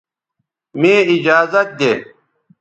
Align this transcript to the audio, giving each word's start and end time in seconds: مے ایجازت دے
مے 0.79 0.93
ایجازت 1.11 1.63
دے 1.79 1.91